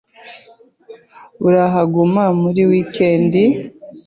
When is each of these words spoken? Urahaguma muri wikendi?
Urahaguma 1.47 2.23
muri 2.41 2.61
wikendi? 2.69 3.43